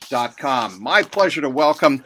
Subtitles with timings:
[0.09, 0.81] clnsmedia.com.
[0.81, 2.03] My pleasure to welcome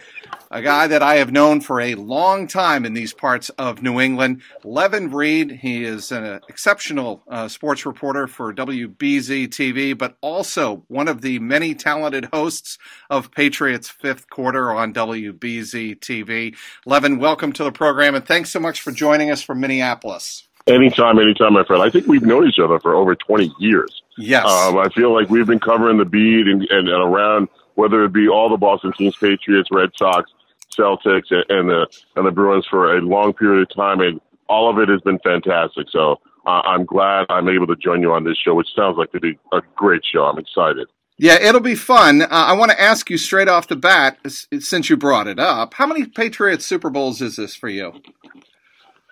[0.52, 4.00] a guy that I have known for a long time in these parts of New
[4.00, 5.52] England, Levan Reid.
[5.52, 11.40] He is an exceptional uh, sports reporter for WBZ TV, but also one of the
[11.40, 12.78] many talented hosts
[13.10, 16.56] of Patriots Fifth Quarter on WBZ TV.
[16.86, 20.48] Levan, welcome to the program, and thanks so much for joining us from Minneapolis.
[20.66, 21.84] Anytime, anytime, my friend.
[21.84, 24.02] I think we've known each other for over 20 years.
[24.18, 24.46] Yes.
[24.46, 28.14] Um, I feel like we've been covering the beat and, and, and around, whether it
[28.14, 30.32] be all the Boston teams, Patriots, Red Sox,
[30.78, 34.20] Celtics and the and the Bruins for a long period of time, and
[34.50, 35.88] all of it has been fantastic.
[35.90, 39.12] So uh, I'm glad I'm able to join you on this show, which sounds like
[39.12, 40.24] to be a great show.
[40.24, 40.88] I'm excited.
[41.18, 42.24] Yeah, it'll be fun.
[42.24, 45.76] Uh, I want to ask you straight off the bat, since you brought it up,
[45.76, 47.94] how many Patriots Super Bowls is this for you?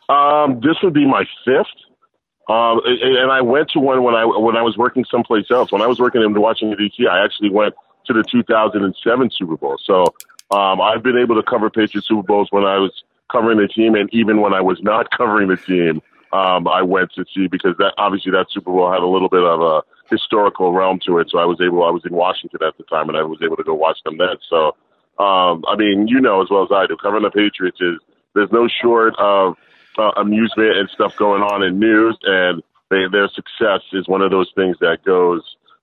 [0.09, 1.67] Um, this would be my fifth.
[2.49, 5.71] Um, and I went to one when I when I was working someplace else.
[5.71, 7.75] When I was working in Washington D.C., I actually went
[8.13, 9.77] to the 2007 Super Bowl.
[9.83, 10.13] So
[10.51, 12.91] um, I've been able to cover Patriots Super Bowls when I was
[13.31, 16.01] covering the team, and even when I was not covering the team,
[16.33, 19.43] um, I went to see because that obviously that Super Bowl had a little bit
[19.43, 21.29] of a historical realm to it.
[21.29, 23.57] So I was able, I was in Washington at the time, and I was able
[23.57, 24.37] to go watch them then.
[24.49, 24.75] So,
[25.21, 27.99] um, I mean, you know as well as I do, covering the Patriots is
[28.33, 29.55] there's no short of
[29.97, 34.31] uh, amusement and stuff going on in news, and they, their success is one of
[34.31, 35.41] those things that goes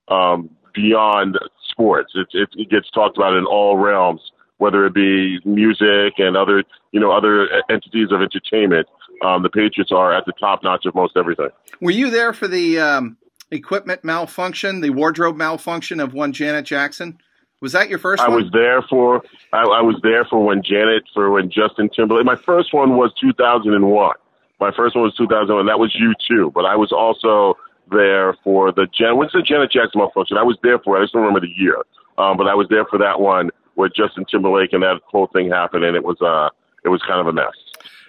[0.09, 1.39] um, beyond
[1.71, 2.13] sports.
[2.15, 4.21] It, it, it gets talked about in all realms
[4.59, 8.87] whether it be music and other, you know, other entities of entertainment.
[9.25, 11.49] Um, the Patriots are at the top notch of most everything.
[11.81, 13.17] Were you there for the um,
[13.51, 17.19] equipment malfunction, the wardrobe malfunction of one Janet Jackson?
[17.61, 18.23] Was that your first?
[18.23, 18.43] I one?
[18.43, 19.23] was there for.
[19.53, 22.25] I, I was there for when Janet, for when Justin Timberlake.
[22.25, 24.15] My first one was 2001.
[24.61, 25.67] My first one was 2001.
[25.67, 26.53] That was you too.
[26.55, 27.57] But I was also
[27.91, 29.17] there for the Jan.
[29.17, 30.37] What's the Janet Jackson malfunction?
[30.37, 30.97] I was there for.
[30.97, 31.01] It.
[31.01, 31.77] I just don't remember the year.
[32.19, 35.51] Um, but I was there for that one with Justin Timberlake and that whole thing
[35.51, 36.51] happened, and it was uh,
[36.85, 37.55] it was kind of a mess.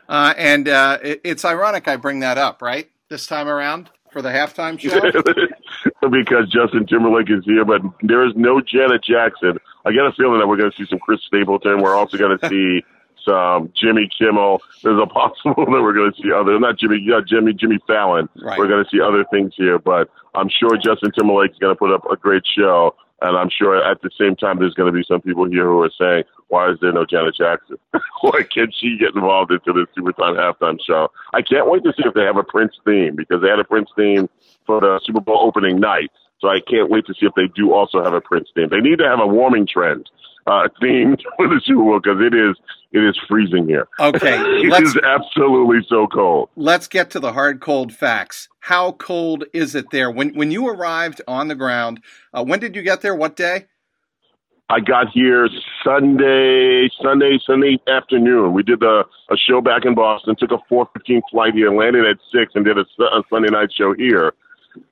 [0.10, 2.90] Uh, and uh, it, it's ironic I bring that up, right?
[3.10, 4.80] This time around for the halftime
[6.02, 9.60] show, because Justin Timberlake is here, but there is no Janet Jackson.
[9.86, 11.82] I get a feeling that we're going to see some Chris Stapleton.
[11.82, 12.84] We're also going to see
[13.26, 14.62] some um, Jimmy Kimmel.
[14.84, 18.30] There's a possible that we're going to see other, not Jimmy, yeah, Jimmy, Jimmy Fallon.
[18.42, 18.58] Right.
[18.58, 21.80] We're going to see other things here, but I'm sure Justin Timberlake is going to
[21.80, 22.96] put up a great show.
[23.22, 25.82] And I'm sure at the same time, there's going to be some people here who
[25.82, 27.78] are saying, why is there no Janet Jackson?
[28.22, 31.12] why can't she get involved into the Supertime halftime show?
[31.34, 33.66] I can't wait to see if they have a Prince theme because they had a
[33.66, 34.30] Prince theme
[34.66, 36.12] for the Super Bowl opening night.
[36.40, 38.70] So I can't wait to see if they do also have a Prince theme.
[38.70, 40.10] They need to have a warming trend
[40.48, 42.56] uh, theme for the Super Bowl because it is
[42.92, 43.88] it is freezing here.
[44.00, 46.50] Okay, it is absolutely so cold.
[46.56, 48.48] Let's get to the hard cold facts.
[48.62, 50.10] How cold is it there?
[50.10, 52.02] When when you arrived on the ground,
[52.34, 53.16] uh, when did you get there?
[53.16, 53.66] What day?
[54.72, 55.50] I got here
[55.84, 58.54] Sunday, Sunday, Sunday afternoon.
[58.54, 62.18] We did a, a show back in Boston, took a 4.15 flight here, landed at
[62.32, 64.34] 6, and did a, a Sunday night show here.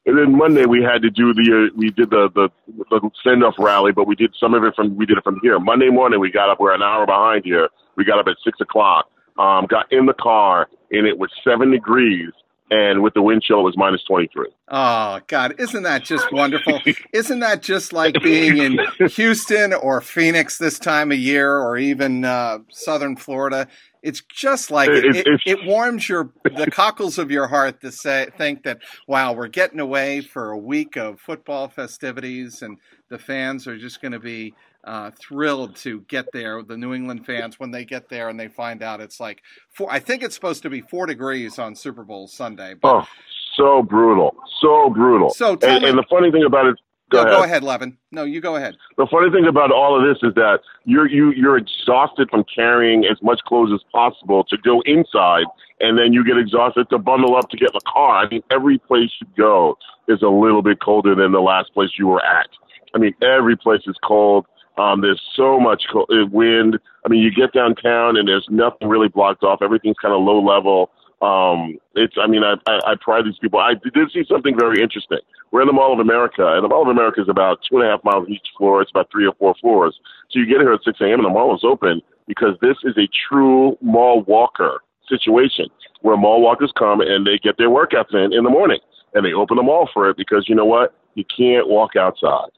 [0.05, 2.49] And then Monday we had to do the uh, we did the the,
[2.89, 5.39] the send off rally, but we did some of it from we did it from
[5.41, 5.59] here.
[5.59, 6.59] Monday morning we got up.
[6.59, 7.69] We're an hour behind here.
[7.95, 9.09] We got up at six o'clock.
[9.37, 12.31] Um, got in the car and it was seven degrees
[12.69, 16.79] and with the wind chill it was minus 23 oh god isn't that just wonderful?
[17.13, 18.79] Isn't that just like being in
[19.09, 23.67] houston or phoenix this time of year or even uh, southern florida?
[24.03, 27.91] It's just like it, it, it, it, warms your the cockles of your heart to
[27.91, 32.77] say think that wow we're getting away for a week of football festivities and
[33.09, 34.53] the fans are just going to be
[34.87, 36.63] uh, thrilled to get there.
[36.63, 39.91] The New England fans when they get there and they find out it's like four.
[39.91, 42.73] I think it's supposed to be four degrees on Super Bowl Sunday.
[42.73, 43.07] But, oh,
[43.55, 45.29] so brutal, so brutal.
[45.31, 46.79] So and, me, and the funny thing about it.
[47.09, 47.37] Go, no, ahead.
[47.37, 47.97] go ahead, Levan.
[48.11, 48.75] No, you go ahead.
[48.97, 53.05] The funny thing about all of this is that you're you you're exhausted from carrying
[53.05, 55.45] as much clothes as possible to go inside,
[55.79, 58.17] and then you get exhausted to bundle up to get in the car.
[58.17, 59.77] I mean, every place you go
[60.09, 62.49] is a little bit colder than the last place you were at.
[62.93, 64.45] I mean, every place is cold.
[64.77, 66.79] Um, there's so much cold, uh, wind.
[67.05, 69.61] I mean, you get downtown and there's nothing really blocked off.
[69.61, 70.91] Everything's kind of low level.
[71.21, 73.59] Um, it's, I mean, I, I, I pride these people.
[73.59, 75.17] I did see something very interesting.
[75.51, 77.87] We're in the Mall of America, and the Mall of America is about two and
[77.87, 78.81] a half miles each floor.
[78.81, 79.99] It's about three or four floors.
[80.29, 81.19] So you get here at 6 a.m.
[81.19, 85.67] and the mall is open because this is a true mall walker situation
[86.01, 88.79] where mall walkers come and they get their workouts in in the morning
[89.13, 90.93] and they open the mall for it because you know what?
[91.15, 92.49] You can't walk outside.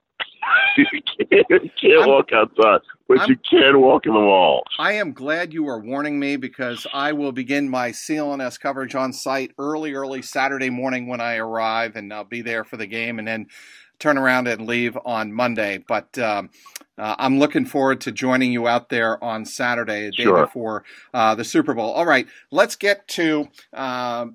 [0.77, 0.85] you
[1.29, 4.63] can't, can't walk outside, but I'm, you can walk in the mall.
[4.77, 9.13] I am glad you are warning me because I will begin my CLNS coverage on
[9.13, 13.19] site early, early Saturday morning when I arrive, and I'll be there for the game,
[13.19, 13.47] and then
[13.99, 15.83] turn around and leave on Monday.
[15.87, 16.49] But um,
[16.97, 20.45] uh, I'm looking forward to joining you out there on Saturday, the day sure.
[20.45, 20.83] before
[21.13, 21.91] uh, the Super Bowl.
[21.91, 23.47] All right, let's get to.
[23.73, 24.27] Uh,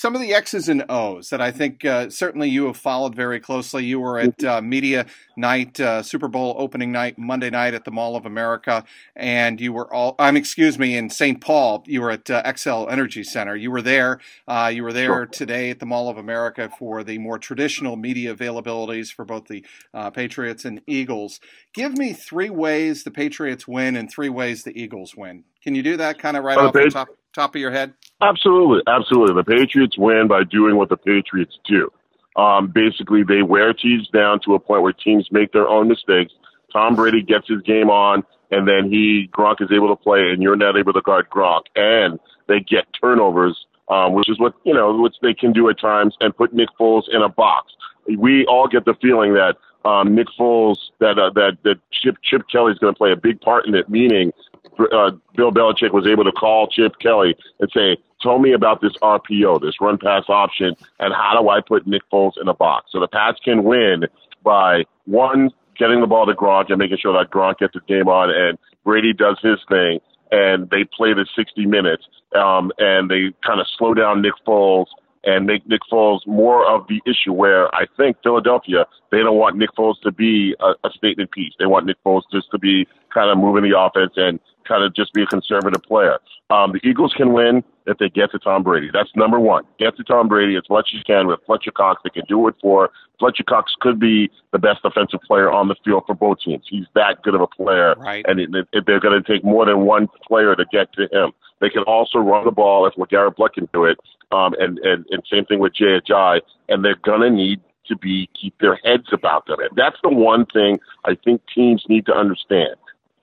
[0.00, 3.38] some of the X's and O's that I think uh, certainly you have followed very
[3.38, 3.84] closely.
[3.84, 5.04] You were at uh, media
[5.36, 8.82] night, uh, Super Bowl opening night, Monday night at the Mall of America,
[9.14, 10.14] and you were all.
[10.18, 11.38] I'm excuse me, in St.
[11.38, 11.84] Paul.
[11.86, 13.54] You were at uh, Xcel Energy Center.
[13.54, 14.20] You were there.
[14.48, 15.26] Uh, you were there sure.
[15.26, 19.62] today at the Mall of America for the more traditional media availabilities for both the
[19.92, 21.40] uh, Patriots and Eagles.
[21.74, 25.44] Give me three ways the Patriots win and three ways the Eagles win.
[25.62, 27.08] Can you do that kind of right off the top?
[27.34, 27.94] Top of your head?
[28.20, 29.34] Absolutely, absolutely.
[29.34, 31.90] The Patriots win by doing what the Patriots do.
[32.36, 36.32] Um, basically, they wear teams down to a point where teams make their own mistakes.
[36.72, 40.42] Tom Brady gets his game on, and then he Gronk is able to play, and
[40.42, 44.74] you're not able to guard Gronk, and they get turnovers, um, which is what you
[44.74, 47.72] know, which they can do at times, and put Nick Foles in a box.
[48.06, 52.42] We all get the feeling that um, Nick Foles, that uh, that that Chip Chip
[52.50, 54.32] Kelly is going to play a big part in it, meaning
[54.80, 58.92] uh, Bill Belichick was able to call Chip Kelly and say, "Tell me about this
[59.02, 62.90] RPO, this run pass option, and how do I put Nick Foles in a box?"
[62.92, 64.04] So the Pats can win
[64.42, 68.08] by one getting the ball to Gronk and making sure that Gronk gets his game
[68.08, 70.00] on, and Brady does his thing,
[70.30, 72.04] and they play the 60 minutes,
[72.36, 74.86] um, and they kind of slow down Nick Foles
[75.24, 77.32] and make Nick Foles more of the issue.
[77.32, 81.52] Where I think Philadelphia, they don't want Nick Foles to be a, a statement piece.
[81.58, 84.38] They want Nick Foles just to be kind of moving the offense and
[84.70, 86.18] kind of just be a conservative player.
[86.50, 88.88] Um, the Eagles can win if they get to Tom Brady.
[88.92, 89.64] That's number one.
[89.78, 92.00] Get to Tom Brady as much as you can with Fletcher Cox.
[92.04, 93.72] They can do it for Fletcher Cox.
[93.80, 96.64] Could be the best offensive player on the field for both teams.
[96.68, 98.24] He's that good of a player, right.
[98.28, 101.32] and it, it, they're going to take more than one player to get to him.
[101.60, 103.98] They can also run the ball if LeGarrette Blunt can do it,
[104.30, 106.40] um, and, and and same thing with Ajayi.
[106.68, 109.58] And they're going to need to be keep their heads about them.
[109.60, 112.76] And that's the one thing I think teams need to understand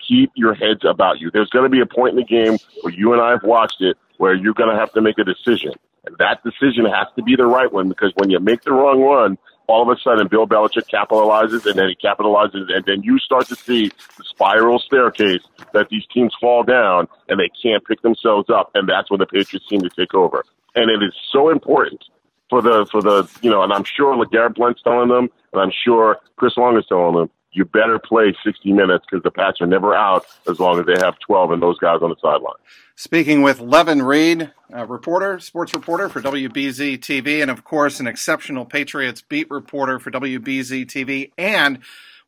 [0.07, 1.31] keep your heads about you.
[1.31, 3.81] There's going to be a point in the game where you and I have watched
[3.81, 5.73] it where you're going to have to make a decision.
[6.05, 9.01] And that decision has to be the right one because when you make the wrong
[9.01, 9.37] one,
[9.67, 13.47] all of a sudden Bill Belichick capitalizes and then he capitalizes and then you start
[13.47, 15.41] to see the spiral staircase
[15.73, 18.71] that these teams fall down and they can't pick themselves up.
[18.73, 20.45] And that's when the Patriots seem to take over.
[20.75, 22.03] And it is so important
[22.49, 25.71] for the, for the, you know, and I'm sure LeGarrette Blunt's telling them and I'm
[25.83, 29.67] sure Chris Long is telling them, you better play 60 minutes because the Pats are
[29.67, 32.55] never out as long as they have 12 and those guys on the sideline.
[32.95, 38.65] Speaking with Levan Reid, reporter, sports reporter for WBZ TV, and of course, an exceptional
[38.65, 41.79] Patriots beat reporter for WBZ TV, and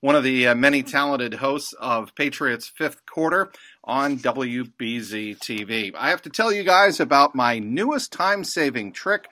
[0.01, 3.51] one of the uh, many talented hosts of Patriots Fifth Quarter
[3.83, 5.93] on WBZ TV.
[5.95, 9.27] I have to tell you guys about my newest time saving trick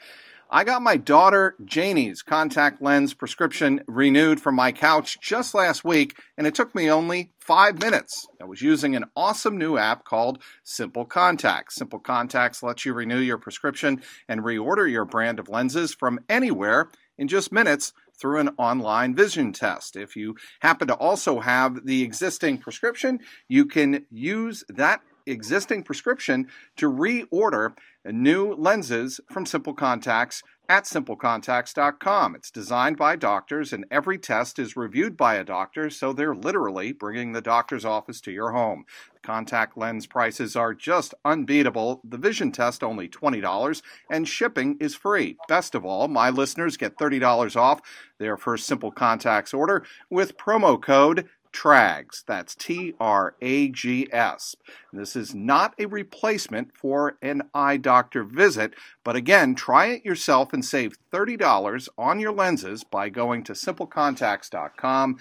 [0.50, 6.18] I got my daughter Janie's contact lens prescription renewed from my couch just last week,
[6.38, 8.26] and it took me only five minutes.
[8.42, 11.76] I was using an awesome new app called Simple Contacts.
[11.76, 16.92] Simple Contacts lets you renew your prescription and reorder your brand of lenses from anywhere
[17.18, 19.98] in just minutes through an online vision test.
[19.98, 26.48] If you happen to also have the existing prescription, you can use that existing prescription
[26.78, 32.36] to reorder new lenses from Simple Contacts at simplecontacts.com.
[32.36, 36.92] It's designed by doctors, and every test is reviewed by a doctor, so they're literally
[36.92, 38.84] bringing the doctor's office to your home.
[39.24, 42.02] Contact lens prices are just unbeatable.
[42.04, 45.38] The vision test only $20, and shipping is free.
[45.48, 47.82] Best of all, my listeners get $30 off
[48.20, 52.24] their first Simple Contacts order with promo code TRAGS.
[52.28, 54.56] That's T R A G S.
[54.94, 60.54] This is not a replacement for an eye doctor visit, but again, try it yourself
[60.54, 65.18] and save $30 on your lenses by going to simplecontacts.com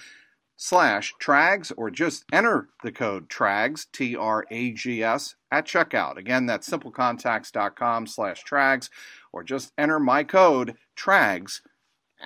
[0.59, 8.43] slash trags or just enter the code trags t-r-a-g-s at checkout again that's simplecontacts.com slash
[8.43, 8.89] trags
[9.35, 11.61] or just enter my code trags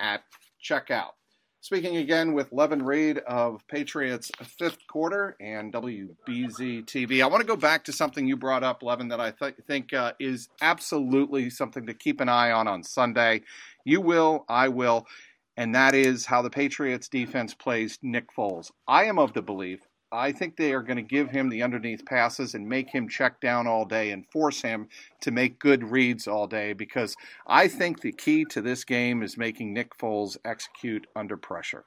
[0.01, 0.23] at
[0.63, 1.11] checkout
[1.63, 7.21] Speaking again with Levan Reid of Patriots Fifth Quarter and WBZ TV.
[7.21, 9.93] I want to go back to something you brought up, Levan, that I th- think
[9.93, 13.43] uh, is absolutely something to keep an eye on on Sunday.
[13.85, 15.05] You will, I will,
[15.55, 18.71] and that is how the Patriots defense plays Nick Foles.
[18.87, 19.81] I am of the belief
[20.13, 23.39] I think they are going to give him the underneath passes and make him check
[23.39, 24.89] down all day and force him
[25.21, 27.15] to make good reads all day because
[27.47, 31.85] I think the key to this game is making Nick Foles execute under pressure.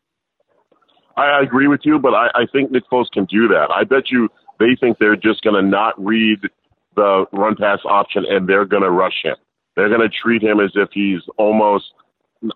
[1.17, 3.71] I agree with you, but I, I think Nick Foles can do that.
[3.71, 6.41] I bet you they think they're just going to not read
[6.97, 9.37] the run pass option and they're going to rush him.
[9.77, 11.93] They're going to treat him as if he's almost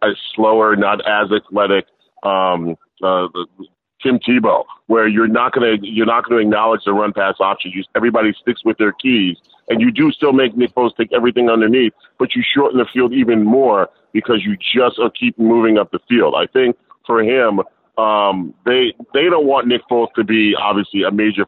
[0.02, 1.84] a slower, not as athletic
[2.22, 3.28] um, uh,
[4.02, 7.71] Tim Tebow, where you're not gonna you're not gonna acknowledge the run pass option.
[7.73, 9.37] You, everybody sticks with their keys,
[9.68, 13.12] and you do still make Nick Foles take everything underneath, but you shorten the field
[13.12, 16.35] even more because you just are keep moving up the field.
[16.35, 16.76] I think
[17.07, 17.61] for him,
[18.02, 21.45] um, they they don't want Nick Foles to be obviously a major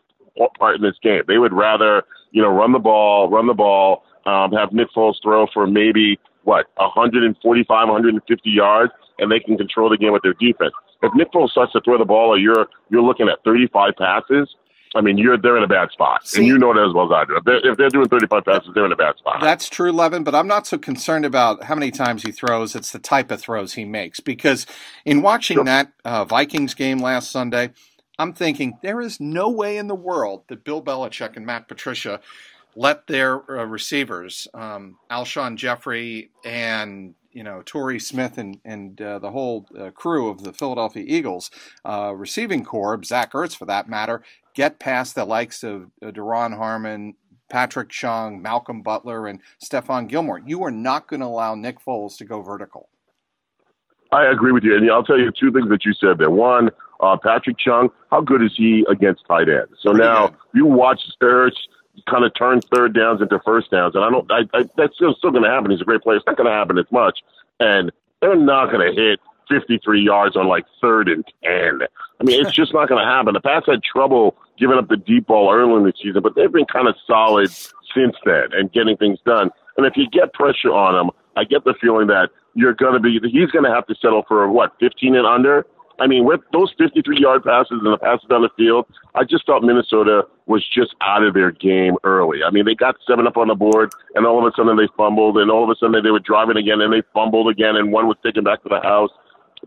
[0.59, 1.23] part in this game.
[1.27, 5.15] They would rather you know run the ball, run the ball, um, have Nick Foles
[5.23, 10.35] throw for maybe what 145, 150 yards, and they can control the game with their
[10.35, 13.95] defense if Nick Foles starts to throw the ball, or you're you're looking at 35
[13.97, 14.55] passes.
[14.93, 17.07] I mean, you're they're in a bad spot, See, and you know that as well
[17.07, 17.37] as I do.
[17.37, 19.41] If they're, if they're doing 35 passes, they're in a bad spot.
[19.41, 20.25] That's true, Levan.
[20.25, 22.75] But I'm not so concerned about how many times he throws.
[22.75, 24.19] It's the type of throws he makes.
[24.19, 24.67] Because
[25.05, 25.65] in watching sure.
[25.65, 27.71] that uh, Vikings game last Sunday,
[28.19, 32.21] I'm thinking there is no way in the world that Bill Belichick and Matt Patricia
[32.75, 39.19] let their uh, receivers, um, Alshon Jeffery and you know Torrey Smith and and uh,
[39.19, 41.51] the whole uh, crew of the Philadelphia Eagles
[41.85, 44.23] uh, receiving corps, Zach Ertz for that matter,
[44.55, 47.15] get past the likes of uh, Duron Harmon,
[47.51, 50.41] Patrick Chung, Malcolm Butler, and Stephon Gilmore.
[50.45, 52.89] You are not going to allow Nick Foles to go vertical.
[54.13, 56.31] I agree with you, and I'll tell you two things that you said there.
[56.31, 56.71] One,
[57.01, 59.73] uh, Patrick Chung, how good is he against tight ends?
[59.81, 60.37] So Pretty now good.
[60.55, 61.53] you watch Ertz
[62.09, 63.95] kind of turn third downs into first downs.
[63.95, 65.71] And I don't, I, I that's still, still going to happen.
[65.71, 66.17] He's a great player.
[66.17, 67.19] It's not going to happen as much.
[67.59, 71.81] And they're not going to hit 53 yards on like third and 10.
[72.21, 73.35] I mean, it's just not going to happen.
[73.35, 76.53] The Pats had trouble giving up the deep ball early in the season, but they've
[76.53, 79.51] been kind of solid since then and getting things done.
[79.77, 83.01] And if you get pressure on them, I get the feeling that you're going to
[83.01, 85.67] be, he's going to have to settle for what, 15 and under?
[86.01, 89.45] I mean, with those 53 yard passes and the passes down the field, I just
[89.47, 92.41] thought Minnesota was just out of their game early.
[92.43, 94.89] I mean, they got seven up on the board, and all of a sudden they
[94.97, 97.93] fumbled, and all of a sudden they were driving again, and they fumbled again, and
[97.93, 99.11] one was taken back to the house.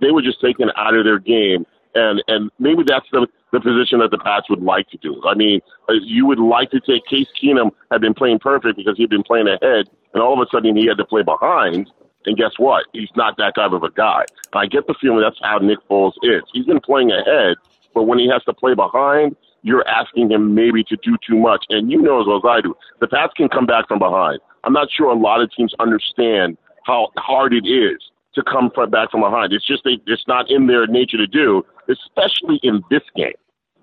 [0.02, 4.00] They were just taken out of their game, and and maybe that's the the position
[4.00, 5.22] that the Pats would like to do.
[5.28, 8.98] I mean, uh, you would like to take Case Keenum had been playing perfect because
[8.98, 11.88] he'd been playing ahead, and all of a sudden he had to play behind
[12.26, 12.86] and guess what?
[12.94, 14.26] He's not that type of a guy.
[14.56, 16.44] I get the feeling that's how Nick Foles is.
[16.54, 17.58] He's been playing ahead,
[17.94, 21.66] but when he has to play behind, you're asking him maybe to do too much.
[21.70, 24.40] And you know as well as I do, the Pats can come back from behind.
[24.64, 28.02] I'm not sure a lot of teams understand how hard it is
[28.36, 29.54] to come from back from behind.
[29.54, 33.34] It's just they, it's not in their nature to do, especially in this game.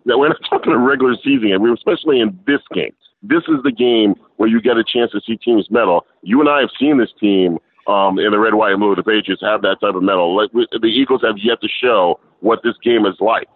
[0.04, 1.62] Now we're not talking a regular season game.
[1.62, 2.92] We're especially in this game.
[3.22, 6.06] This is the game where you get a chance to see teams mettle.
[6.22, 7.58] You and I have seen this team
[7.90, 8.94] um, in the red, white, and blue.
[8.94, 10.36] The Patriots have that type of mettle.
[10.36, 13.48] Like the Eagles have yet to show what this game is like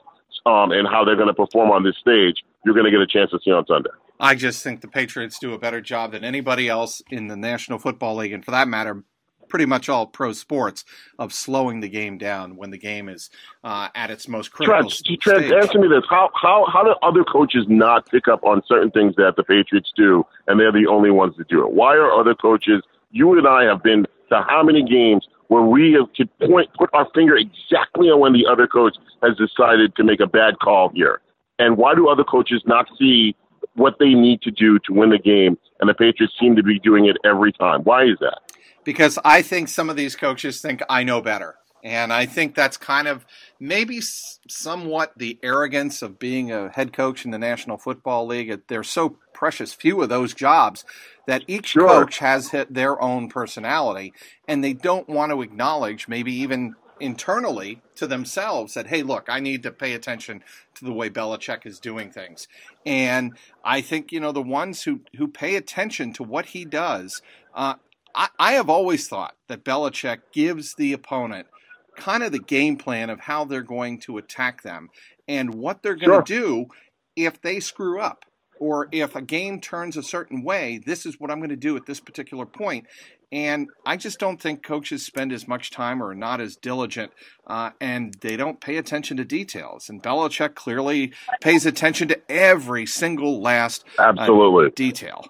[0.46, 2.42] um, and how they're going to perform on this stage.
[2.64, 3.90] You're going to get a chance to see on Sunday.
[4.20, 7.78] I just think the Patriots do a better job than anybody else in the National
[7.78, 9.02] Football League, and for that matter,
[9.48, 10.84] pretty much all pro sports
[11.18, 13.28] of slowing the game down when the game is
[13.62, 17.24] uh, at its most critical Trent, Trent, answer me this: How how how do other
[17.24, 21.10] coaches not pick up on certain things that the Patriots do, and they're the only
[21.10, 21.72] ones that do it?
[21.72, 22.82] Why are other coaches?
[23.10, 26.90] You and I have been to how many games where we have to point put
[26.92, 30.90] our finger exactly on when the other coach has decided to make a bad call
[30.94, 31.20] here,
[31.58, 33.34] and why do other coaches not see?
[33.76, 36.78] What they need to do to win the game, and the Patriots seem to be
[36.78, 37.80] doing it every time.
[37.82, 38.38] Why is that?
[38.84, 41.56] because I think some of these coaches think I know better.
[41.82, 43.26] And I think that's kind of
[43.60, 48.62] maybe somewhat the arrogance of being a head coach in the National Football League.
[48.68, 50.86] There's so precious few of those jobs
[51.26, 51.88] that each sure.
[51.88, 54.12] coach has their own personality,
[54.46, 59.40] and they don't want to acknowledge, maybe even internally to themselves, that, hey, look, I
[59.40, 60.42] need to pay attention
[60.74, 62.46] to the way Belichick is doing things.
[62.86, 63.32] And
[63.64, 67.20] I think, you know, the ones who, who pay attention to what he does,
[67.54, 67.74] uh,
[68.14, 71.48] I, I have always thought that Belichick gives the opponent
[71.96, 74.90] kind of the game plan of how they're going to attack them
[75.28, 76.40] and what they're going to sure.
[76.40, 76.66] do
[77.16, 78.24] if they screw up
[78.58, 80.80] or if a game turns a certain way.
[80.84, 82.86] This is what I'm going to do at this particular point.
[83.32, 87.10] And I just don't think coaches spend as much time or are not as diligent,
[87.48, 89.88] uh, and they don't pay attention to details.
[89.88, 95.26] And Belichick clearly pays attention to every single last uh, absolutely uh, detail.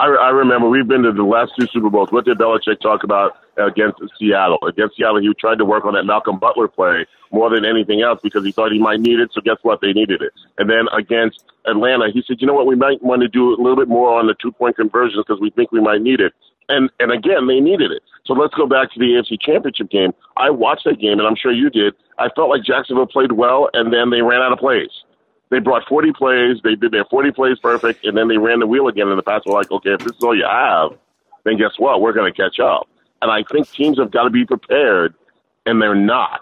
[0.00, 2.10] I, I remember we've been to the last two Super Bowls.
[2.10, 3.36] What did Belichick talk about
[3.66, 4.58] against Seattle?
[4.66, 8.20] Against Seattle, he tried to work on that Malcolm Butler play more than anything else
[8.22, 9.30] because he thought he might need it.
[9.32, 9.80] So guess what?
[9.80, 10.32] They needed it.
[10.58, 12.66] And then against Atlanta, he said, you know what?
[12.66, 15.40] We might want to do a little bit more on the two point conversions because
[15.40, 16.32] we think we might need it.
[16.68, 18.02] And and again, they needed it.
[18.26, 20.12] So let's go back to the AFC Championship game.
[20.36, 21.94] I watched that game, and I'm sure you did.
[22.18, 24.90] I felt like Jacksonville played well, and then they ran out of plays
[25.50, 26.56] they brought 40 plays.
[26.62, 29.22] They did their 40 plays perfect, and then they ran the wheel again in the
[29.22, 29.46] past.
[29.46, 30.92] We're like, okay, if this is all you have,
[31.44, 32.00] then guess what?
[32.00, 32.88] We're going to catch up.
[33.22, 35.14] And I think teams have got to be prepared,
[35.66, 36.40] and they're not.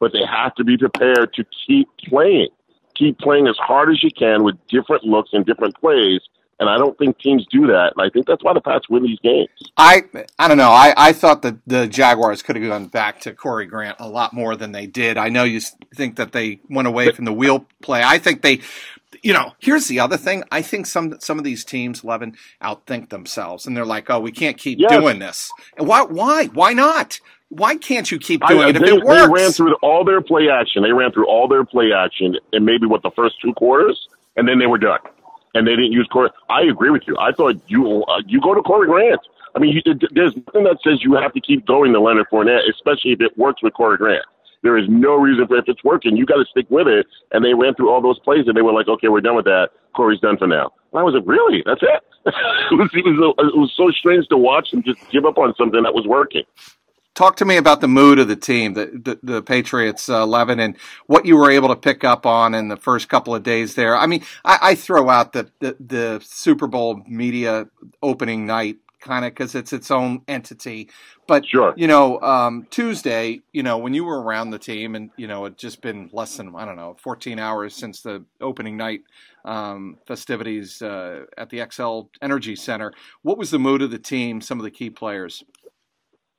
[0.00, 2.48] But they have to be prepared to keep playing,
[2.94, 6.20] keep playing as hard as you can with different looks and different plays
[6.60, 7.92] and I don't think teams do that.
[7.96, 9.48] And I think that's why the Pats win these games.
[9.76, 10.04] I
[10.38, 10.70] I don't know.
[10.70, 14.32] I, I thought that the Jaguars could have gone back to Corey Grant a lot
[14.32, 15.16] more than they did.
[15.16, 15.60] I know you
[15.94, 18.02] think that they went away from the wheel play.
[18.04, 18.60] I think they
[19.22, 20.44] you know, here's the other thing.
[20.50, 24.32] I think some some of these teams, Levan, outthink themselves, and they're like, "Oh, we
[24.32, 24.90] can't keep yes.
[24.90, 26.02] doing this." And why?
[26.02, 26.46] Why?
[26.46, 27.20] Why not?
[27.48, 29.26] Why can't you keep doing I, it if they, it works?
[29.26, 30.82] They ran through all their play action.
[30.82, 34.48] They ran through all their play action, and maybe what the first two quarters, and
[34.48, 34.98] then they were done
[35.54, 36.30] and they didn't use Corey.
[36.50, 37.16] I agree with you.
[37.18, 39.20] I thought you uh, you go to Corey Grant.
[39.54, 42.68] I mean, you, there's nothing that says you have to keep going to Leonard Fournette,
[42.68, 44.24] especially if it works with Corey Grant.
[44.64, 47.06] There is no reason for if it's working, you got to stick with it.
[47.30, 49.44] And they ran through all those plays, and they were like, "Okay, we're done with
[49.44, 49.68] that.
[49.94, 51.62] Corey's done for now." And I was like, "Really?
[51.64, 55.26] That's it?" it, was, it, was, it was so strange to watch them just give
[55.26, 56.42] up on something that was working
[57.14, 60.60] talk to me about the mood of the team, the the, the Patriots, uh, Levan,
[60.60, 63.74] and what you were able to pick up on in the first couple of days
[63.74, 63.96] there.
[63.96, 67.68] I mean, I, I throw out the, the, the Super Bowl media
[68.02, 70.90] opening night kind of because it's its own entity.
[71.28, 71.74] But sure.
[71.76, 75.44] you know, um, Tuesday, you know, when you were around the team, and you know,
[75.44, 79.02] it just been less than I don't know, 14 hours since the opening night
[79.44, 82.92] um, festivities uh, at the Xcel Energy Center.
[83.22, 84.40] What was the mood of the team?
[84.40, 85.44] Some of the key players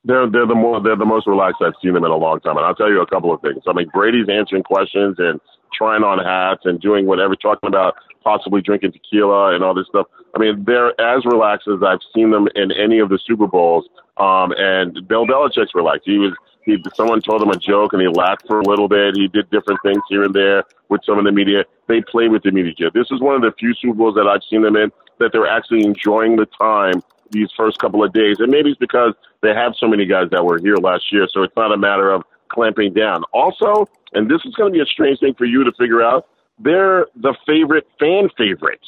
[0.06, 2.58] they're they're the more they're the most relaxed I've seen them in a long time.
[2.58, 3.64] And I'll tell you a couple of things.
[3.68, 5.42] I mean, Brady's answering questions and
[5.74, 10.08] trying on hats and doing whatever, talking about possibly drinking tequila and all this stuff.
[10.36, 13.88] I mean, they're as relaxed as I've seen them in any of the Super Bowls.
[14.18, 16.04] Um, and Bill Belichick's relaxed.
[16.06, 16.34] He was
[16.66, 19.16] he someone told him a joke and he laughed for a little bit.
[19.16, 21.64] He did different things here and there with some of the media.
[21.88, 22.90] They play with the media.
[22.92, 25.48] This is one of the few Super Bowls that I've seen them in that they're
[25.48, 28.38] actually enjoying the time these first couple of days.
[28.40, 31.44] And maybe it's because they have so many guys that were here last year, so
[31.44, 33.24] it's not a matter of clamping down.
[33.32, 36.28] Also, and this is going to be a strange thing for you to figure out,
[36.60, 38.82] they're the favorite fan favorite.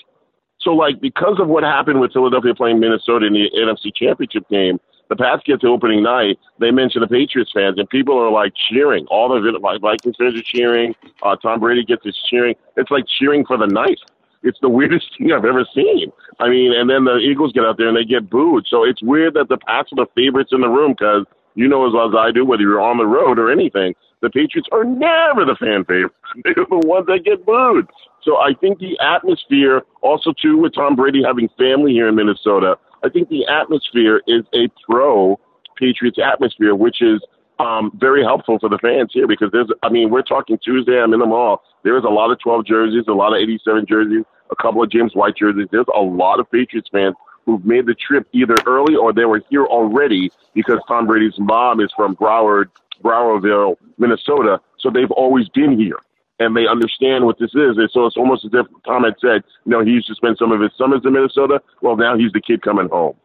[0.60, 4.80] So, like, because of what happened with Philadelphia playing Minnesota in the NFC Championship game,
[5.10, 6.38] the Pats get to opening night.
[6.60, 9.06] They mention the Patriots fans, and people are like cheering.
[9.08, 10.96] All the Vikings fans are cheering.
[11.24, 12.56] Uh, Tom Brady gets his cheering.
[12.76, 14.00] It's like cheering for the night.
[14.44, 16.12] It's the weirdest thing I've ever seen.
[16.40, 18.66] I mean, and then the Eagles get out there and they get booed.
[18.68, 21.26] So it's weird that the Pats are the favorites in the room because
[21.58, 24.30] you know as well as I do, whether you're on the road or anything, the
[24.30, 26.16] Patriots are never the fan favorites.
[26.44, 27.88] They're the ones that get booed.
[28.24, 32.78] So I think the atmosphere, also too, with Tom Brady having family here in Minnesota,
[33.04, 35.40] I think the atmosphere is a pro
[35.78, 37.22] Patriots atmosphere, which is
[37.60, 41.02] um, very helpful for the fans here because there's, I mean, we're talking Tuesday.
[41.02, 41.64] I'm in the mall.
[41.84, 44.92] There is a lot of 12 jerseys, a lot of 87 jerseys, a couple of
[44.92, 45.68] James White jerseys.
[45.72, 47.16] There's a lot of Patriots fans
[47.48, 51.80] who've made the trip either early or they were here already because Tom Brady's mom
[51.80, 52.66] is from Broward,
[53.02, 54.60] Browerville, Minnesota.
[54.80, 55.98] So they've always been here
[56.40, 57.78] and they understand what this is.
[57.78, 60.36] And so it's almost as if Tom had said, you know, he used to spend
[60.38, 61.62] some of his summers in Minnesota.
[61.82, 63.16] Well, now he's the kid coming home.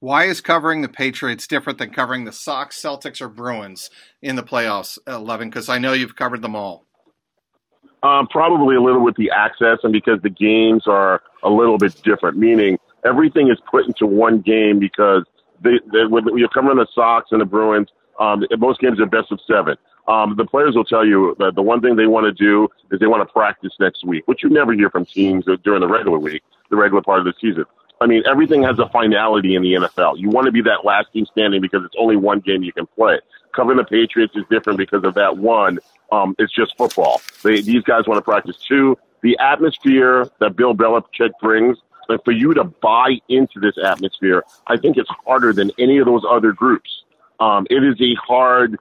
[0.00, 3.90] Why is covering the Patriots different than covering the Sox, Celtics, or Bruins
[4.22, 5.50] in the playoffs, Levan?
[5.50, 6.86] Because I know you've covered them all.
[8.02, 12.00] Um, probably a little with the access and because the games are a little bit
[12.02, 15.24] different, meaning everything is put into one game because
[15.62, 19.32] they, they, when you're covering the Sox and the Bruins, um, most games are best
[19.32, 19.76] of seven.
[20.08, 22.98] Um, the players will tell you that the one thing they want to do is
[22.98, 26.18] they want to practice next week, which you never hear from teams during the regular
[26.18, 27.64] week, the regular part of the season.
[28.00, 30.18] I mean, everything has a finality in the NFL.
[30.18, 32.86] You want to be that last team standing because it's only one game you can
[32.86, 33.20] play.
[33.54, 35.78] Covering the Patriots is different because of that one.
[36.10, 37.20] Um, it's just football.
[37.42, 38.96] They, these guys want to practice too.
[39.22, 41.76] The atmosphere that Bill Belichick brings,
[42.24, 46.22] for you to buy into this atmosphere, I think it's harder than any of those
[46.28, 46.90] other groups.
[47.38, 48.78] Um, it is a hard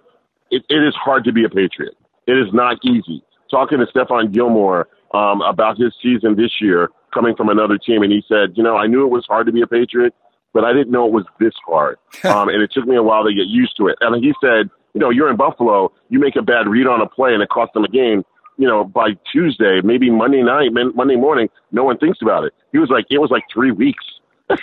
[0.52, 1.96] it, it is hard to be a Patriot.
[2.28, 3.24] It is not easy.
[3.50, 8.12] Talking to Stephon Gilmore um, about his season this year, coming from another team, and
[8.12, 10.14] he said, you know, I knew it was hard to be a Patriot,
[10.54, 11.98] but I didn't know it was this hard.
[12.24, 13.98] um, and it took me a while to get used to it.
[14.02, 17.08] And he said, you know, you're in Buffalo, you make a bad read on a
[17.08, 18.24] play, and it costs them a game.
[18.60, 22.54] You know, by Tuesday, maybe Monday night, Monday morning, no one thinks about it.
[22.74, 24.04] He was like, it was like three weeks.
[24.50, 24.60] it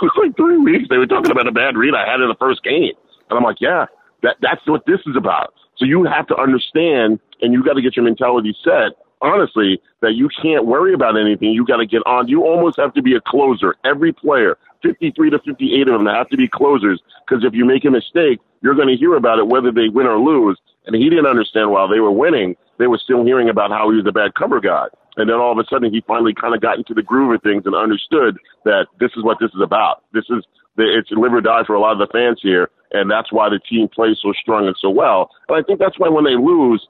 [0.00, 0.86] was like three weeks.
[0.88, 2.94] They were talking about a bad read I had in the first game.
[3.28, 3.86] And I'm like, yeah,
[4.22, 5.52] that that's what this is about.
[5.76, 8.96] So you have to understand, and you got to get your mentality set.
[9.22, 11.50] Honestly, that you can't worry about anything.
[11.50, 12.28] You got to get on.
[12.28, 13.74] You almost have to be a closer.
[13.84, 17.00] Every player, 53 to 58 of them, have to be closers.
[17.26, 20.06] Because if you make a mistake, you're going to hear about it whether they win
[20.06, 20.58] or lose.
[20.86, 23.96] And he didn't understand while they were winning, they were still hearing about how he
[23.96, 24.86] was a bad cover guy.
[25.16, 27.42] And then all of a sudden, he finally kind of got into the groove of
[27.42, 30.04] things and understood that this is what this is about.
[30.12, 30.44] This is
[30.76, 33.48] the, it's live or die for a lot of the fans here, and that's why
[33.48, 35.30] the team plays so strong and so well.
[35.48, 36.86] And I think that's why when they lose,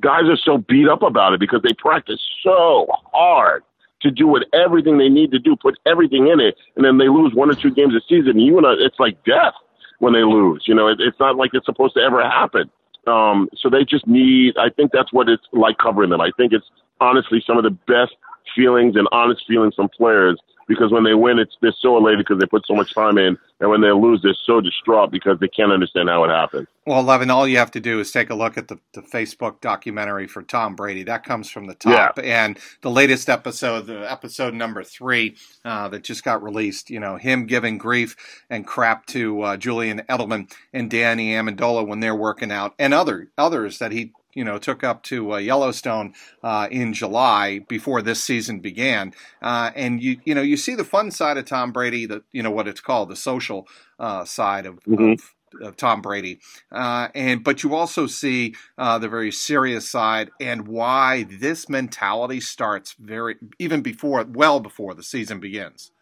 [0.00, 3.64] guys are so beat up about it because they practice so hard
[4.02, 7.08] to do what everything they need to do, put everything in it, and then they
[7.08, 8.38] lose one or two games a season.
[8.38, 9.54] You know, it's like death
[9.98, 10.64] when they lose.
[10.66, 12.70] You know, it, it's not like it's supposed to ever happen.
[13.06, 14.56] Um, so they just need.
[14.58, 16.20] I think that's what it's like covering them.
[16.20, 16.66] I think it's
[17.00, 18.16] honestly some of the best
[18.54, 22.40] feelings and honest feelings from players because when they win, it's they're so elated because
[22.40, 25.48] they put so much time in, and when they lose, they're so distraught because they
[25.48, 26.66] can't understand how it happened.
[26.86, 29.60] Well, Levan, all you have to do is take a look at the, the Facebook
[29.60, 31.02] documentary for Tom Brady.
[31.02, 32.46] That comes from the top, yeah.
[32.46, 36.90] and the latest episode, the episode number three, uh, that just got released.
[36.90, 38.16] You know, him giving grief
[38.50, 43.28] and crap to uh, Julian Edelman and Danny Amendola when they're working out, and other
[43.38, 48.22] others that he you know took up to uh, Yellowstone uh, in July before this
[48.22, 52.06] season began, uh, and you you know you see the fun side of Tom Brady,
[52.06, 53.66] the you know what it's called the social
[53.98, 55.12] uh, side of, mm-hmm.
[55.12, 56.40] of of Tom Brady,
[56.72, 62.40] uh, and but you also see uh, the very serious side and why this mentality
[62.40, 65.92] starts very even before well before the season begins.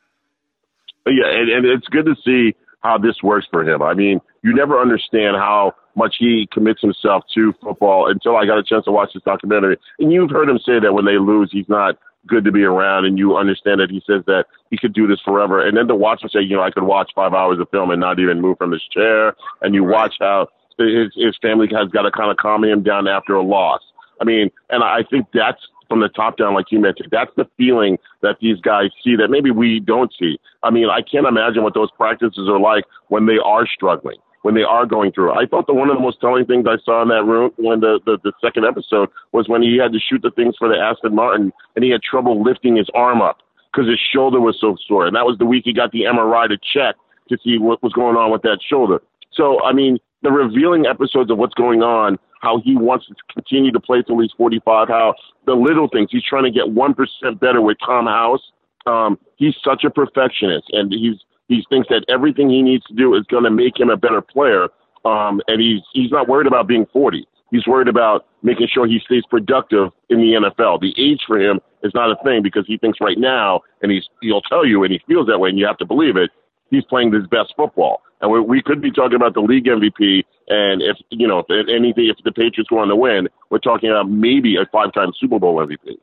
[1.07, 3.83] Yeah, and, and it's good to see how this works for him.
[3.83, 8.59] I mean, you never understand how much he commits himself to football until I got
[8.59, 9.76] a chance to watch this documentary.
[9.98, 13.05] And you've heard him say that when they lose, he's not good to be around,
[13.05, 15.66] and you understand that he says that he could do this forever.
[15.66, 17.90] And then to watch him say, you know, I could watch five hours of film
[17.90, 21.88] and not even move from his chair, and you watch how his his family has
[21.88, 23.81] got to kind of calm him down after a loss.
[24.20, 27.09] I mean, and I think that's from the top down, like you mentioned.
[27.11, 30.38] That's the feeling that these guys see that maybe we don't see.
[30.62, 34.55] I mean, I can't imagine what those practices are like when they are struggling when
[34.55, 35.33] they are going through.
[35.33, 37.81] I thought that one of the most telling things I saw in that room when
[37.81, 40.76] the, the, the second episode was when he had to shoot the things for the
[40.76, 43.38] Aston Martin and he had trouble lifting his arm up
[43.72, 45.07] because his shoulder was so sore.
[45.07, 46.96] And that was the week he got the MRI to check
[47.28, 49.00] to see what was going on with that shoulder.
[49.33, 53.72] So, I mean, the revealing episodes of what's going on, how he wants to continue
[53.72, 55.14] to play till he's 45, how
[55.46, 58.42] the little things, he's trying to get 1% better with Tom House.
[58.87, 61.16] Um, he's such a perfectionist and he's
[61.53, 64.21] he thinks that everything he needs to do is going to make him a better
[64.21, 64.69] player.
[65.05, 67.27] Um, and he's he's not worried about being 40.
[67.51, 70.81] He's worried about making sure he stays productive in the NFL.
[70.81, 74.05] The age for him is not a thing because he thinks right now, and he's
[74.23, 76.31] he'll tell you, and he feels that way, and you have to believe it.
[76.71, 80.25] He's playing his best football, and we, we could be talking about the league MVP.
[80.49, 84.09] And if you know, if anything, if the Patriots on to win, we're talking about
[84.09, 85.99] maybe a five-time Super Bowl MVP.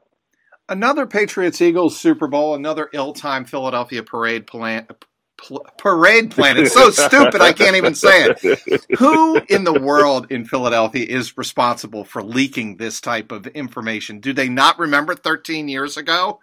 [0.68, 4.86] Another Patriots Eagles Super Bowl, another ill-timed Philadelphia parade plan,
[5.40, 6.58] pl- parade plan.
[6.58, 9.00] It's so stupid I can't even say it.
[9.00, 14.20] Who in the world in Philadelphia is responsible for leaking this type of information?
[14.20, 16.40] Do they not remember 13 years ago?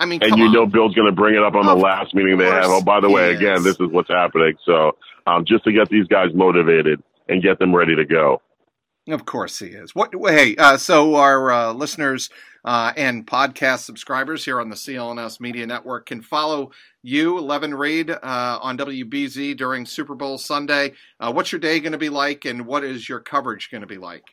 [0.00, 0.52] I mean, and you on.
[0.52, 2.66] know Bill's going to bring it up on of the last meeting they have.
[2.66, 4.54] Oh, by the way, again, this is what's happening.
[4.64, 8.40] So um, just to get these guys motivated and get them ready to go.
[9.08, 9.94] Of course he is.
[9.94, 10.12] What?
[10.14, 12.28] Hey, uh, so our uh, listeners
[12.62, 18.10] uh, and podcast subscribers here on the CLNS Media Network can follow you, Levan Reid,
[18.10, 18.18] uh,
[18.60, 20.92] on WBZ during Super Bowl Sunday.
[21.18, 23.86] Uh, what's your day going to be like, and what is your coverage going to
[23.86, 24.24] be like?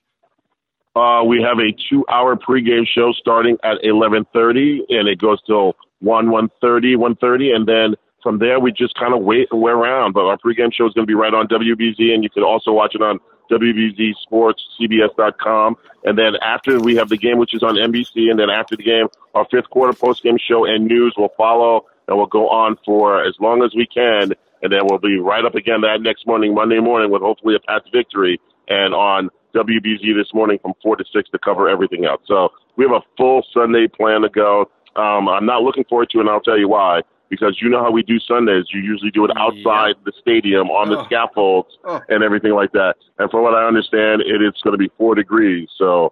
[0.93, 6.27] Uh, we have a two-hour pregame show starting at 11:30, and it goes till 1,
[6.27, 10.13] 1:30, 1:30, and then from there we just kind of wait and wear around.
[10.13, 12.73] But our pregame show is going to be right on WBZ, and you can also
[12.73, 13.19] watch it on
[13.51, 15.77] WBZ Sports, CBS.com.
[16.03, 18.83] And then after we have the game, which is on NBC, and then after the
[18.83, 23.23] game, our fifth quarter post-game show and news will follow, and we'll go on for
[23.23, 24.33] as long as we can.
[24.61, 27.59] And then we'll be right up again that next morning, Monday morning, with hopefully a
[27.59, 32.21] Pats victory, and on WBZ this morning from 4 to 6 to cover everything else.
[32.25, 34.69] So we have a full Sunday plan to go.
[34.95, 37.01] Um, I'm not looking forward to it, and I'll tell you why
[37.39, 38.65] because you know how we do Sundays.
[38.73, 41.05] You usually do it outside the stadium on the oh.
[41.05, 42.01] scaffolds oh.
[42.09, 42.95] and everything like that.
[43.17, 45.69] And from what I understand, it is going to be four degrees.
[45.77, 46.11] So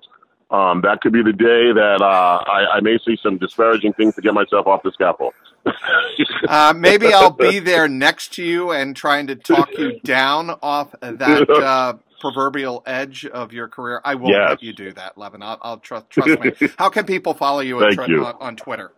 [0.52, 4.16] um, that could be the day that uh, I, I may see some disparaging things
[4.16, 5.34] to get myself off the scaffold.
[6.48, 10.94] uh, maybe I'll be there next to you and trying to talk you down off
[11.02, 14.02] that uh, proverbial edge of your career.
[14.04, 14.50] I will yes.
[14.50, 15.42] let you do that, Levan.
[15.42, 16.52] I'll, I'll trust, trust me.
[16.78, 18.26] How can people follow you, you.
[18.26, 18.92] On, on Twitter?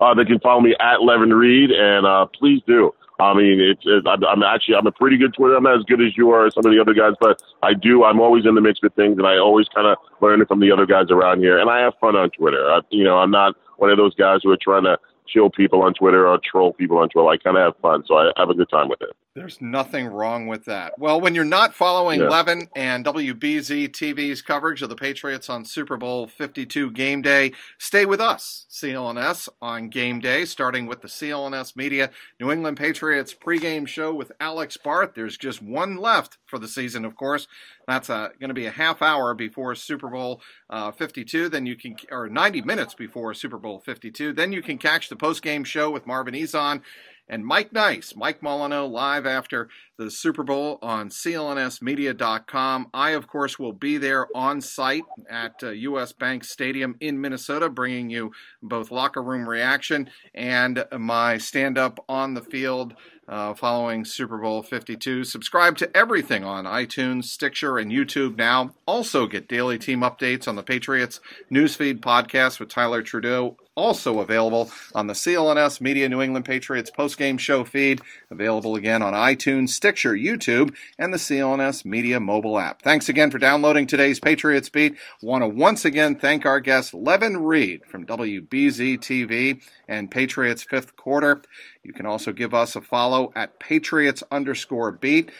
[0.00, 2.92] Uh, they can follow me at Levan Reid, and uh, please do.
[3.18, 5.56] I mean, it's, it's I'm, I'm, actually I'm a pretty good Twitter.
[5.56, 8.04] I'm not as good as you are, some of the other guys, but I do.
[8.04, 10.70] I'm always in the mix with things, and I always kind of learn from the
[10.70, 11.58] other guys around here.
[11.58, 12.70] And I have fun on Twitter.
[12.70, 14.98] I, you know, I'm not one of those guys who are trying to
[15.28, 17.28] chill people on Twitter or troll people on Twitter.
[17.28, 19.10] I kind of have fun, so I have a good time with it.
[19.36, 20.98] There's nothing wrong with that.
[20.98, 22.28] Well, when you're not following yeah.
[22.28, 28.06] Levan and WBZ TV's coverage of the Patriots on Super Bowl 52 game day, stay
[28.06, 32.10] with us, CLNS, on game day, starting with the CLNS Media
[32.40, 35.12] New England Patriots pregame show with Alex Barth.
[35.14, 37.46] There's just one left for the season, of course.
[37.86, 41.48] That's uh, going to be a half hour before Super Bowl uh, 52.
[41.48, 44.32] Then you can, or 90 minutes before Super Bowl 52.
[44.32, 46.82] Then you can catch the post game show with Marvin Ezon
[47.28, 49.68] and Mike Nice, Mike Molyneux, live after
[49.98, 52.86] the Super Bowl on clnsmedia.com.
[52.94, 57.68] I, of course, will be there on site at uh, US Bank Stadium in Minnesota,
[57.68, 58.30] bringing you
[58.62, 62.94] both locker room reaction and my stand up on the field.
[63.28, 65.24] Uh, following Super Bowl 52.
[65.24, 68.70] Subscribe to everything on iTunes, Stitcher, and YouTube now.
[68.86, 74.70] Also get daily team updates on the Patriots Newsfeed podcast with Tyler Trudeau also available
[74.94, 80.14] on the CLNS Media New England Patriots postgame show feed, available again on iTunes, Stitcher,
[80.14, 82.82] YouTube, and the CLNS Media mobile app.
[82.82, 84.96] Thanks again for downloading today's Patriots Beat.
[85.22, 90.96] Want to once again thank our guest, Levan Reid from WBZ TV and Patriots Fifth
[90.96, 91.42] Quarter.
[91.82, 95.30] You can also give us a follow at Patriots underscore beat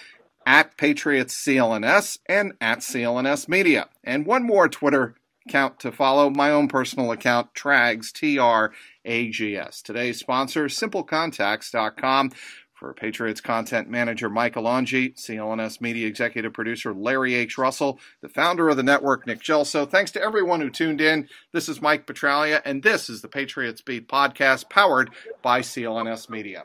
[0.46, 3.88] at Patriots CLNS and at CLNS Media.
[4.04, 8.72] And one more Twitter account to follow my own personal account, Trags, T R
[9.04, 9.82] A G S.
[9.82, 12.32] Today's sponsor, simplecontacts.com.
[12.74, 17.56] For Patriots content manager Michael Angi, CLNS media executive producer Larry H.
[17.56, 19.88] Russell, the founder of the network Nick Gelso.
[19.88, 21.26] Thanks to everyone who tuned in.
[21.52, 25.08] This is Mike Petralia, and this is the Patriots Beat podcast powered
[25.40, 26.64] by CLNS Media.